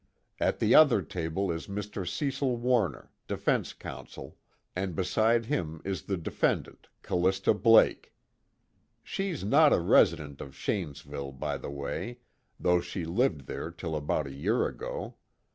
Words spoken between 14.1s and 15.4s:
a year ago.